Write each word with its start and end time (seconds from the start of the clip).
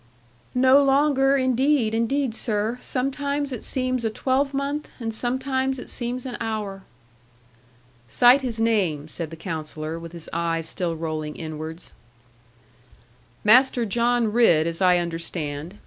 'No 0.55 0.83
longer, 0.83 1.37
indeed, 1.37 1.93
indeed, 1.93 2.33
sir. 2.33 2.79
Sometimes 2.81 3.51
it 3.51 3.63
seems 3.63 4.03
a 4.03 4.09
twelvemonth, 4.09 4.87
and 4.99 5.13
sometimes 5.13 5.77
it 5.77 5.91
seems 5.91 6.25
an 6.25 6.37
hour.' 6.39 6.81
'Cite 8.07 8.41
his 8.41 8.59
name,' 8.59 9.07
said 9.07 9.29
the 9.29 9.35
Counsellor, 9.35 9.99
with 9.99 10.13
his 10.13 10.27
eyes 10.33 10.67
still 10.67 10.95
rolling 10.95 11.35
inwards. 11.35 11.93
'Master 13.43 13.85
John 13.85 14.31
Ridd, 14.33 14.65
as 14.65 14.81
I 14.81 14.97
understand. 14.97 15.77